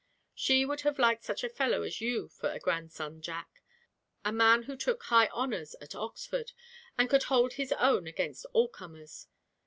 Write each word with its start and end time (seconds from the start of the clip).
She 0.33 0.65
would 0.65 0.81
have 0.81 0.97
liked 0.97 1.23
such 1.23 1.43
a 1.43 1.49
fellow 1.49 1.83
as 1.83 2.01
you 2.01 2.27
for 2.27 2.49
a 2.49 2.57
grandson, 2.57 3.21
Jack 3.21 3.61
a 4.25 4.31
man 4.31 4.63
who 4.63 4.75
took 4.75 5.03
high 5.03 5.27
honours 5.27 5.75
at 5.79 5.93
Oxford, 5.93 6.53
and 6.97 7.07
could 7.07 7.25
hold 7.25 7.53
his 7.53 7.71
own 7.73 8.07
against 8.07 8.47
all 8.51 8.67
comers. 8.67 9.27